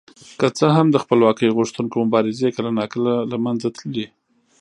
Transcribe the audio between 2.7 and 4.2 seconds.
ناکله له منځه تللې.